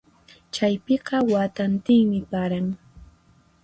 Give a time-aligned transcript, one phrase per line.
[0.53, 2.67] Chaypiqa watantinmi paran.